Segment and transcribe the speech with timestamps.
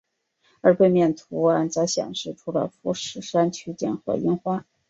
[0.61, 4.65] 而背面图案则显示了富士山取景和樱花。